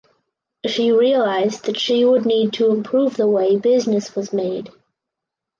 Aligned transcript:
She 0.65 0.91
realised 0.91 1.65
that 1.65 1.77
she 1.79 2.03
would 2.05 2.25
need 2.25 2.53
to 2.53 2.71
improve 2.71 3.15
the 3.17 3.27
way 3.27 3.55
business 3.57 4.15
was 4.15 4.33
made. 4.33 4.71